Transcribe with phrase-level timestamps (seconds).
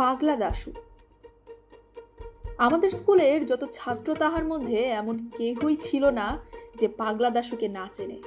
[0.00, 0.72] পাগলা দাশু।
[2.58, 6.38] আমাদের স্কুলের যত ছাত্র তাহার মধ্যে এমন কেহই ছিল না
[6.76, 8.20] যে পাগলা দাশুকে না চেনে।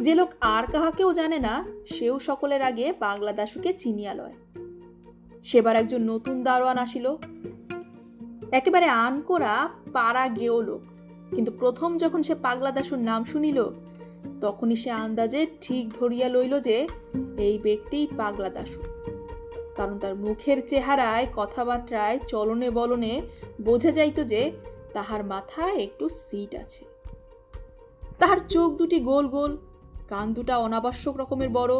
[0.00, 4.34] যে লোক আর কাহাকেও জানে না, সেও সকলের আগে পাগলা দাশুকে চিনিয়া লয়।
[5.44, 7.16] সেবার একজন নতুন দারোয়ান আসিল।
[8.52, 10.80] একেবারে আন করা পাড়া গেও লোক।
[11.34, 13.64] কিন্তু প্রথম যখন সে পাগলা দাশুর নাম শুনিল,
[14.40, 16.88] তখনই সে আন্দাজে ঠিক ধরিয়া লইল যে,
[17.38, 18.99] এই ব্যক্তিই পাগলা দাশু।
[19.80, 23.12] কারণ তার মুখের চেহারায়, কথাবার্তায়, চলনে বলনে
[23.60, 24.52] বোঝা যাইত যে
[24.94, 26.84] তাহার মাথায় একটু সিট আছে।
[28.18, 29.56] তাহার চোখ দুটি গোল গোল,
[30.08, 31.74] কান দুটা অনাবশ্যক রকমের বড়,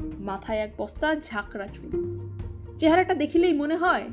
[0.00, 1.90] মাথায় এক বস্তা ঝাঁকড়া চুল।
[2.78, 4.04] চেহারাটা দেখিলেই মনে হয়,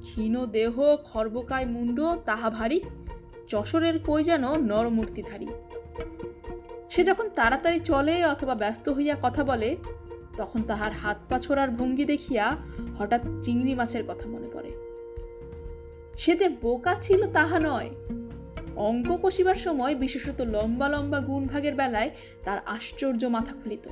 [0.00, 2.80] ক্ষীণ দেহ, খর্বকায় মুন্ড, তাহা ভারী,
[3.48, 5.48] যশোরের কই যেন নরমূর্তিধারী।
[6.90, 9.76] সে যখন তাড়াতাড়ি চলে অথবা ব্যস্ত হইয়া কথা বলে
[10.36, 12.56] তখন তাহার হাত পা ছোড়ার ভঙ্গি দেখিয়া
[12.98, 14.70] হঠাৎ চিংড়ি মাছের কথা মনে পড়ে।
[16.18, 17.90] সে যে বোকা ছিল তাহা নয়।
[18.76, 22.10] অঙ্ক কষিবার সময় বিশেষত লম্বা লম্বা গুণ ভাগের বেলায়
[22.44, 23.88] তার আশ্চর্য মাথা খুলিত।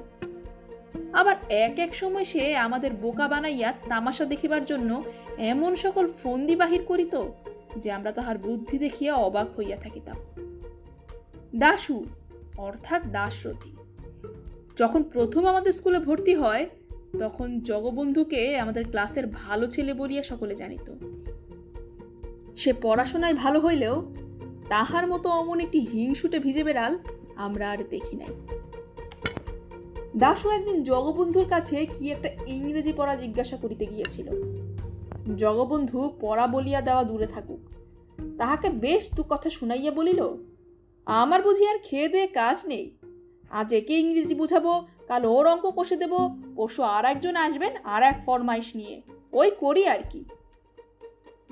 [1.13, 5.05] আবার এক এক সময় সে আমাদের বোকা বানাইয়া তামাশা দেখিবার জন্য
[5.39, 7.23] এমন সকল ফন্দি বাহির করিত
[7.79, 10.17] যে আমরা তাহার বুদ্ধি দেখিয়া অবাক হইয়া থাকিতাম।
[11.57, 12.05] দাসু,
[12.57, 13.74] অর্থাৎ দাসরথী।
[14.77, 16.69] যখন প্রথম আমাদের স্কুলে ভর্তি হয়,
[17.19, 20.93] তখন জগবন্ধুকে আমাদের ক্লাসের ভালো ছেলে বলিয়া সকলে জানিত।
[22.57, 24.13] সে পড়াশোনায় ভালো হইলেও
[24.69, 26.99] তাহার মতো অমন একটি হিংসুটে ভিজে বেড়াল
[27.37, 28.33] আমরা আর দেখি নাই।
[30.17, 34.29] দাসু একদিন জগবন্ধুর কাছে কি একটা ইংরেজি পড়া জিজ্ঞাসা করিতে গিয়েছিল।
[35.37, 37.61] জগবন্ধু পড়া বলিয়া দেওয়া দূরে থাকুক,
[38.39, 40.21] তাহাকে বেশ দু কথা শুনাইয়া বলিল,
[41.07, 42.97] আমার বুঝি আর খেয়ে দেয়ে কাজ নেই?
[43.61, 44.73] আজ একে ইংরেজি বুঝাবো,
[45.09, 46.21] কাল ওর অঙ্ক কষে দেবো,
[46.57, 48.97] পরশু আর একজন আসবেন, আর এক ফরমাইশ নিয়ে।
[49.33, 50.21] ওই করি আর কি।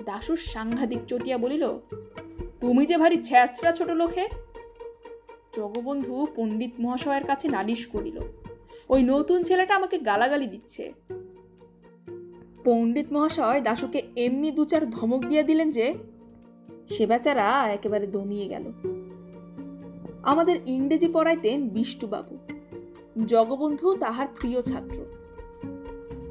[0.04, 1.64] দাসুর সাংঘাতিক চটিয়া বলিল,
[2.60, 4.24] তুমি যে ভারী ছ্যাচরা ছোট লোকে!
[5.56, 8.18] জগবন্ধু পণ্ডিত মহাশয়ের কাছে নালিশ করিল,
[8.88, 10.84] ওই নতুন ছেলেটা আমাকে গালাগালি দিচ্ছে।
[12.64, 15.86] পণ্ডিত মহাশয় দাশুকে এমনি দু চার ধমক দিয়ে দিলেন যে,
[16.88, 18.66] সে বেচারা একেবারে দমিয়ে গেল।
[20.22, 22.38] আমাদের ইংরেজি পড়াইতেন বিষ্টুবাবু
[23.26, 25.04] জগবন্ধু তাহার প্রিয় ছাত্র।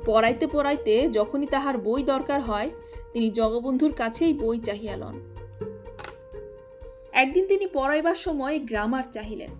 [0.05, 2.69] পড়াইতে পড়াইতে যখনই তাহার বই দরকার হয়,
[3.13, 5.19] তিনি জগবন্ধুর কাছেই বই চাহিয়া লন।
[7.11, 9.51] একদিন তিনি পড়াইবার সময় গ্রামার চাহিলেন।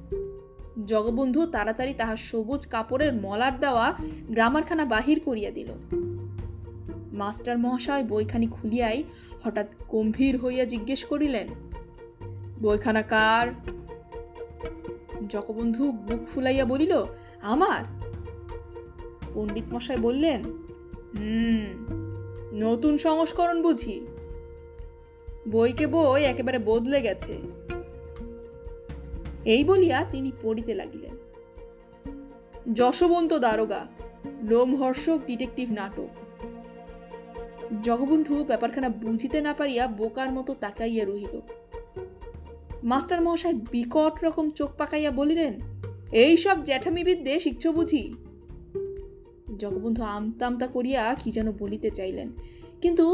[0.86, 3.94] জগবন্ধু তাড়াতাড়ি তাহার সবুজ কাপড়ের মলার দেওয়া
[4.28, 5.72] গ্রামারখানা বাহির করিয়া দিল।
[7.12, 9.04] মাস্টার মহাশয় বইখানি খুলিয়াই
[9.44, 11.48] হঠাৎ গম্ভীর হইয়া জিজ্ঞেস করিলেন,
[12.62, 13.48] বইখানা কার?
[15.32, 17.06] জগবন্ধু বুক ফুলাইয়া বলিল,
[17.42, 17.84] আমার?
[19.34, 20.44] পণ্ডিত মশাই বললেন,
[21.18, 21.86] হুম,
[22.54, 24.08] নতুন সংস্করণ বুঝি।
[25.52, 27.38] বইকে বই একেবারে বদলে গেছে।
[29.46, 31.16] এই বলিয়া তিনি পড়িতে লাগিলেন।
[32.74, 33.88] যশবন্ত দারোগা
[34.44, 36.08] লোমহর্ষক ডিটেকটিভ নাটক।
[37.84, 41.61] জগবন্ধু ব্যাপারখানা বুঝিতে না পারিয়া বোকার মতো তাকাইয়া রহিল।
[42.84, 45.54] মাস্টার মহাশয় বিকট রকম চোখ পাকাইয়া বলিলেন,
[46.12, 48.04] এই সব জ্যাঠামি বিদ্যে শিখছ বুঝি?
[49.60, 52.30] জগবন্ধু আমতা আমতা করিয়া কি যেন বলিতে চাইলেন,
[52.82, 53.06] কিন্তু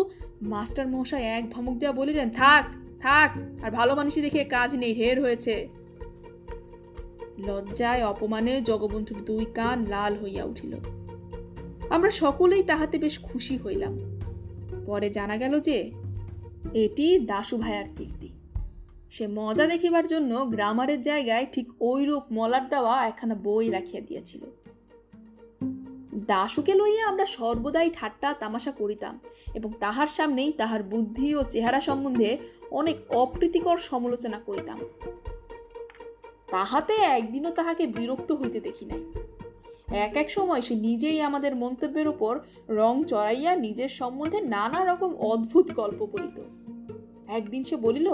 [0.41, 2.65] মাস্টার মহাশয় এক ধমক দেওয়া বলিলেন, থাক
[2.99, 3.29] থাক,
[3.63, 5.55] আর ভালো মানুষই দেখে কাজ নেই, ঢের হয়েছে।
[7.37, 10.73] লজ্জায় অপমানে জগবন্ধুর দুই কান লাল হইয়া উঠিল।
[11.89, 13.93] আমরা সকলেই তাহাতে বেশ খুশি হইলাম।
[14.85, 15.77] পরে জানা গেল যে,
[16.73, 18.26] এটি দাসু ভাইয়ার কীর্তি।
[19.09, 24.45] সে মজা দেখিবার জন্য গ্রামারের জায়গায় ঠিক ওইরূপ মলার দেওয়া একখানা বই রাখিয়া দিয়েছিল।
[26.13, 29.19] দাশুকে লইয়া আমরা সর্বদাই ঠাট্টা তামাশা করিতাম
[29.53, 32.37] এবং তাহার সামনেই তাহার বুদ্ধি ও চেহারা সম্বন্ধে
[32.71, 34.79] অনেক অপ্রীতিকর সমালোচনা করিতাম।
[36.51, 39.05] তাহাতে একদিনও তাহাকে বিরক্ত হইতে দেখি নাই।
[39.95, 42.39] এক এক সময় সে নিজেই আমাদের মন্তব্যের ওপর
[42.69, 46.41] রং চড়াইয়া নিজের সম্বন্ধে নানা রকম অদ্ভুত গল্প বলিত।
[47.27, 48.13] একদিন সে বলিল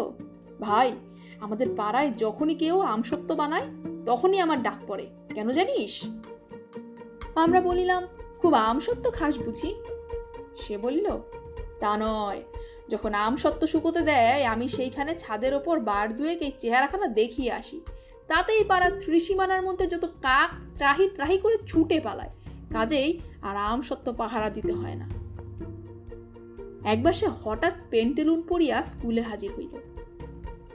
[0.64, 0.92] ভাই,
[1.40, 3.68] আমাদের পাড়ায় যখনই কেউ আমসত্ব বানায়,
[4.06, 6.04] তখনই আমার ডাক পড়ে। কেন জানিস?
[7.36, 8.08] আমরা বলিলাম,
[8.40, 9.76] খুব আমসত্ব খাস বুঝি?
[10.56, 11.10] সে বলিল,
[11.80, 12.44] তা নয়।
[12.90, 17.82] যখন আমসত্ব শুকোতে দেয়, আমি সেইখানে ছাদের ওপর বার দুয়েক এই চেহারাখানা দেখিয়ে আসি।
[18.28, 22.30] তাতেই পাড়ার ত্রিসীমানার মধ্যে যত কাক ত্রাহি ত্রাহি করে ছুটে পালায়।
[22.74, 25.10] কাজেই আর আমসত্ব পাহারা দিতে হয় না।
[26.84, 29.93] একবার সে হঠাৎ পেন্টেলুন পরিয়া স্কুলে হাজির হইল।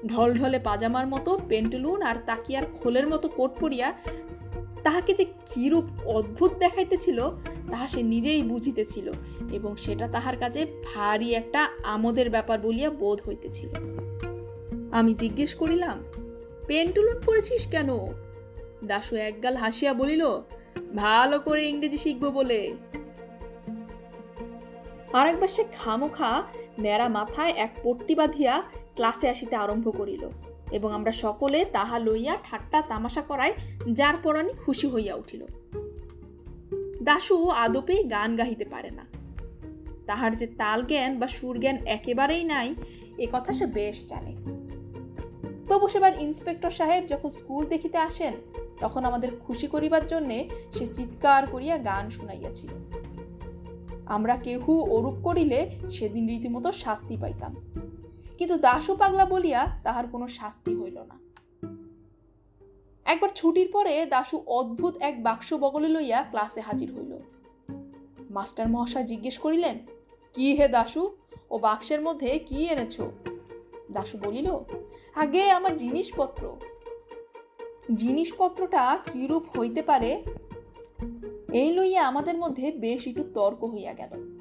[0.07, 3.93] ঢলঢলে পাজামার মতো, পেন্টেলুন আর তাকিয়ার খোলের মতো কোট পরিয়া
[4.83, 7.31] তাহাকে যে কিরূপ অদ্ভুত দেখাইতেছিল,
[7.71, 9.13] তাহা সে নিজেই বুঝিতেছিল
[9.53, 13.69] এবং সেটা তাহার কাছে ভারী একটা আমোদের ব্যাপার বলিয়া বোধ হইতেছিল।
[14.93, 16.05] আমি জিজ্ঞেস করিলাম,
[16.67, 17.89] পেন্টুলন পড়েছিস কেন?
[18.85, 20.27] দাশু একগাল হাসিয়া বলিল,
[20.97, 22.75] ভালো করে ইংরেজি শিখব বলে।
[25.13, 26.43] আরেকবার সে খামোখা
[26.81, 28.63] ন্যাড়া মাথায় এক পট্টি বাঁধিয়া
[28.95, 30.29] ক্লাসে আসিতে আরম্ভ করিল
[30.73, 33.53] এবং আমরা সকলে তাহা লইয়া ঠাট্টা তামাশা করায়
[33.93, 35.47] যার পরানি খুশি হইয়া উঠিল।
[37.03, 39.07] দাশু আদপেই গান গাহিতে পারে না।
[40.07, 42.75] তাহার যে তাল জ্ঞান বা সুর জ্ঞান একেবারেই নাই,
[43.19, 44.37] এ কথা সে বেশ জানে।
[45.69, 48.33] তবু সেবার ইন্সপেক্টর সাহেব যখন স্কুল দেখিতে আসেন,
[48.81, 52.71] তখন আমাদের খুশি করিবার জন্যে সে চিৎকার করিয়া গান শুনাইয়াছিল।
[54.09, 57.55] আমরা কেহু ওরূপ করিলে সেদিন রীতিমতো শাস্তি পাইতাম।
[58.39, 61.17] কিন্তু দাসু পাগলা বলিয়া তাহার কোনো শাস্তি হইল না।
[63.05, 67.19] একবার ছুটির পরে দাসু অদ্ভুত এক বাক্স বগলে লইয়া ক্লাসে হাজির হইল।
[68.31, 69.79] মাস্টার মহাশয় জিজ্ঞেস করিলেন,
[70.35, 71.17] কি হে দাসু?
[71.51, 73.01] ও বাক্সের মধ্যে কি এনেছ?
[73.93, 74.59] দাসু বলিল,
[75.15, 76.57] আগে আমার জিনিসপত্র।
[77.95, 80.23] জিনিসপত্রটা কিরূপ হইতে পারে?
[81.53, 84.39] এই লইয়া আমাদের মধ্যে বেশ একটু তর্ক হইয়া গেল।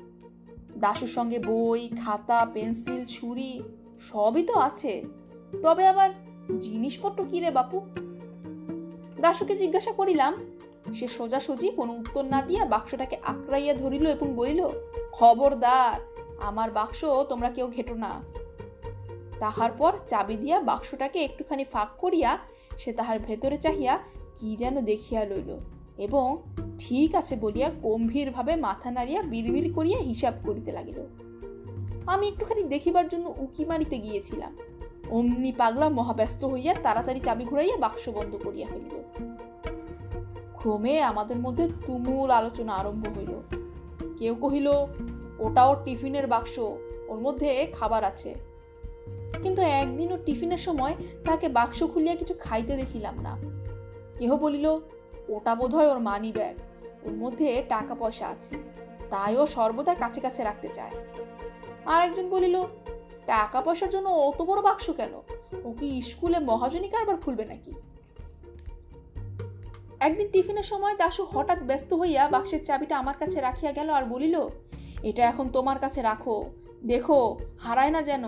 [0.77, 3.63] দাসুর সঙ্গে বই, খাতা, পেন্সিল, ছুরি
[3.97, 5.03] সবই তো আছে।
[5.61, 6.09] তবে আবার
[6.59, 7.81] জিনিসপত্র কি রে বাপু?
[9.21, 10.33] দাসুকে জিজ্ঞাসা করিলাম,
[10.93, 14.67] সে সোজাসুজি কোনো উত্তর না দিয়া বাক্সটাকে আঁকড়াইয়া ধরিল এবং বলিল,
[15.11, 15.99] খবরদার,
[16.39, 18.21] আমার বাক্স তোমরা কেউ ঘেটো না।
[19.39, 22.37] তাহার পর চাবি দিয়া বাক্সটাকে একটুখানি ফাঁক করিয়া
[22.77, 23.99] সে তাহার ভেতরে চাহিয়া
[24.35, 26.37] কি যেন দেখিয়া লইল। এবং
[26.77, 31.03] ঠিক আছে বলিয়া গম্ভীরভাবে মাথা নাড়িয়া বিড়বিড় করিয়া হিসাব করিতে লাগিল।
[32.05, 34.57] আমি একটুখানি দেখিবার জন্য উকি মারিতে গিয়েছিলাম।
[35.09, 39.03] অমনি পাগলা মহাব্যস্ত হইয়া তাড়াতাড়ি চাবি ঘুরাইয়া বাক্স বন্ধ করিয়া ফেলিল।
[40.57, 43.41] ক্রমে আমাদের মধ্যে তুমুল আলোচনা আরম্ভ হইল।
[44.17, 44.67] কেউ কহিল,
[45.39, 46.59] ওটাও টিফিনের বাক্স,
[47.07, 48.35] ওর মধ্যে খাবার আছে।
[49.43, 50.95] কিন্তু একদিনও টিফিনের সময়
[51.25, 53.37] তাকে বাক্স খুলিয়া কিছু খাইতে দেখিলাম না।
[54.19, 54.79] কেহ বলিল
[55.29, 56.55] ওটা বোধ ওর মানি ব্যাগ
[57.05, 58.55] ওর মধ্যে টাকা পয়সা আছে।
[59.09, 60.91] তাই ও সর্বদা কাছে কাছে রাখতে চায়।
[61.85, 62.63] আর একজন বলিল,
[63.25, 65.13] টাকা পয়সার জন্য অত বড় বাক্স কেন?
[65.63, 67.73] ও কি স্কুলে মহাজনী কারবার খুলবে নাকি?
[69.99, 74.47] একদিন টিফিনের সময় দাশু হঠাৎ ব্যস্ত হইয়া বাক্সের চাবিটা আমার কাছে রাখিয়া গেল আর বলিল,
[75.03, 76.45] এটা এখন তোমার কাছে রাখো।
[76.85, 78.23] দেখো, হারায় না যেন।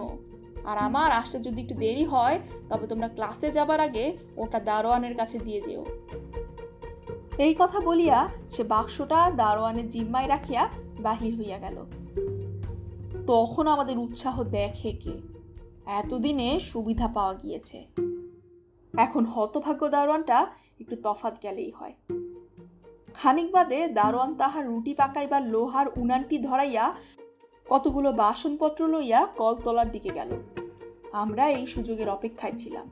[0.65, 5.39] আর আমার আসতে যদি একটু দেরি হয়, তবে তোমরা ক্লাসে যাবার আগে ওটা দারোয়ানের কাছে
[5.39, 5.85] দিয়ে যেও।
[7.39, 10.69] এই কথা বলিয়া সে বাক্সটা দারোয়ানের জিম্মায় রাখিয়া
[11.00, 11.86] বাহির হইয়া গেল।
[13.27, 15.12] তখন আমাদের উৎসাহ দেখে কে?
[15.86, 17.88] এতদিনে সুবিধা পাওয়া গিয়েছে।
[18.97, 20.47] এখন হতভাগ্য দারোয়ানটা
[20.80, 21.94] একটু তফাত গেলেই হয়।
[23.13, 26.95] খানিক বাদে দারোয়ান তাহার রুটি পাকাইবার লোহার উনানটি ধরাইয়া
[27.69, 30.30] কতগুলো বাসনপত্র লইয়া কলতলার দিকে গেল।
[31.12, 32.92] আমরা এই সুযোগের অপেক্ষায় ছিলাম।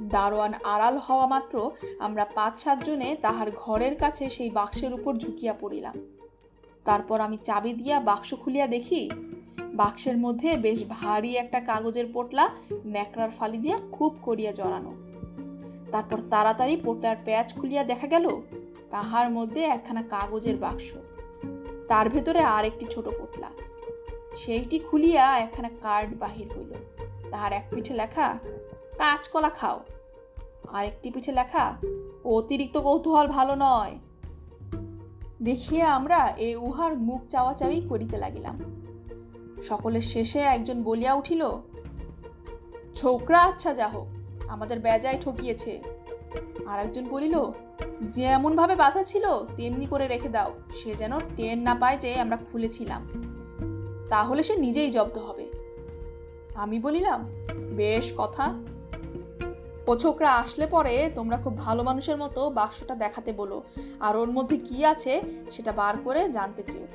[0.00, 6.16] দারোয়ান আড়াল হওয়া মাত্র আমরা পাঁচ সাতজনে তাহার ঘরের কাছে সেই বাক্সের উপর ঝুঁকিয়া পড়িলাম।
[6.84, 9.10] তারপর আমি চাবি দিয়া বাক্স খুলিয়া দেখি,
[9.74, 12.50] বাক্সের মধ্যে বেশ ভারী একটা কাগজের পোটলা
[12.86, 14.94] ন্যাকড়ার ফালি দিয়া খুব করিয়া জড়ানো।
[15.92, 18.28] তারপর তাড়াতাড়ি পোটলার প্যাচ খুলিয়া দেখা গেল,
[18.90, 20.92] তাহার মধ্যে একখানা কাগজের বাক্স।
[21.88, 23.50] তার ভেতরে আর একটি ছোট পোটলা।
[24.36, 26.72] সেইটি খুলিয়া একখানা কার্ড বাহির হইল।
[27.30, 28.38] তাহার এক পিঠে লেখা
[29.02, 29.84] কাঁচকলা খাও।
[30.68, 31.76] আর একটি পিঠে লেখা,
[32.24, 33.98] অতিরিক্ত কৌতূহল ভালো নয়।
[35.42, 38.58] দেখিয়া আমরা এ উহার মুখ চাওয়াচাওয়ি করিতে লাগিলাম।
[39.62, 41.50] সকলের শেষে একজন বলিয়া উঠিল,
[42.94, 44.06] ছোকরা আচ্ছা যা হোক,
[44.48, 45.82] আমাদের বেজায় ঠকিয়েছে।
[46.66, 47.38] আর একজন বলিল
[48.02, 49.24] যেমন ভাবে বাধা ছিল,
[49.56, 53.02] তেমনি করে রেখে দাও। সে যেন টেন না পায় যে আমরা খুলেছিলাম।
[54.08, 55.52] তাহলে সে নিজেই জব্দ হবে।
[56.54, 57.30] আমি বলিলাম,
[57.76, 58.54] বেশ কথা
[59.86, 63.62] ও ছোকরা আসলে পরে তোমরা খুব ভালো মানুষের মতো বাক্সটা দেখাতে বলো।
[64.00, 65.20] আর ওর মধ্যে কি আছে
[65.52, 66.86] সেটা বার করে জানতে চেও।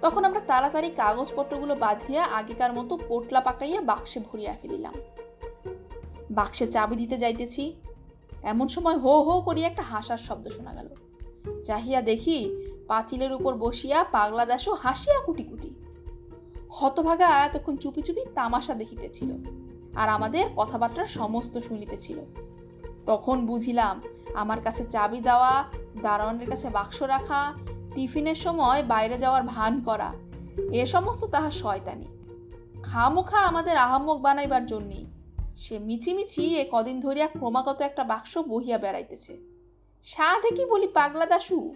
[0.00, 4.94] তখন আমরা তাড়াতাড়ি কাগজপত্রগুলো বাঁধিয়া আগেকার মতো পোটলা পাকাইয়া বাক্সে ভরিয়া ফেলিলাম।
[6.30, 7.72] বাক্সে চাবি দিতে যাইতেছি।
[8.42, 10.88] এমন সময় হো হো করিয়া একটা হাসার শব্দ শোনা গেল।
[11.64, 12.56] চাহিয়া দেখি
[12.88, 15.70] পাঁচিলের উপর বসিয়া পাগলা দাসও হাসিয়া কুটি কুটি
[16.70, 19.59] হতভাগা এতক্ষণ চুপি চুপি তামাশা দেখিতেছিল।
[19.94, 22.18] আর আমাদের কথাবার্তার সমস্ত শুনিতেছিল
[23.06, 24.00] তখন বুঝিলাম,
[24.34, 25.64] আমার কাছে চাবি দেওয়া,
[26.02, 27.54] দারোয়ানের কাছে বাক্স রাখা,
[27.94, 30.12] টিফিনের সময় বাইরে যাওয়ার ভান করা,
[30.72, 32.06] এ সমস্ত তাহার শয়তানি।
[32.82, 35.06] খামোখা আমাদের আহাম্মক বানাইবার জন্যই
[35.56, 39.38] সে মিছিমিছি এ কদিন ধরিয়া ক্রমাগত একটা বাক্স বহিয়া বেড়াইতেছে।
[40.02, 41.74] সাধে কি বলি পাগলা দাসু